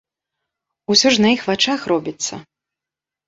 [0.93, 2.39] Усё ж на іх вачах робіцца.